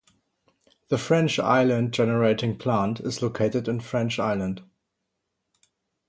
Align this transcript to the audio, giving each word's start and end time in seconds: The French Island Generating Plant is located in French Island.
The 0.87 0.97
French 0.97 1.37
Island 1.37 1.93
Generating 1.93 2.57
Plant 2.57 2.99
is 3.01 3.21
located 3.21 3.67
in 3.67 3.81
French 3.81 4.17
Island. 4.17 4.63